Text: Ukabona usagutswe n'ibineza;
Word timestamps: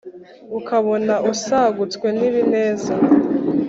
Ukabona 0.59 1.13
usagutswe 1.31 2.07
n'ibineza; 2.17 2.93